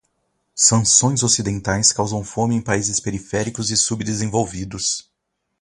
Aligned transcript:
Sanções 0.55 1.21
ocidentais 1.21 1.91
causam 1.91 2.23
fome 2.23 2.55
em 2.55 2.59
países 2.61 2.99
periféricos 2.99 3.69
e 3.69 3.77
subdesenvolvidos 3.77 5.07